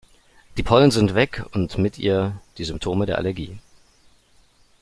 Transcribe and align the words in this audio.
Die 0.57 0.63
Pollen 0.63 0.89
sind 0.89 1.13
weg 1.13 1.45
und 1.53 1.77
mit 1.77 1.99
ihr 1.99 2.41
die 2.57 2.63
Symptome 2.65 3.05
der 3.05 3.19
Allergie. 3.19 3.59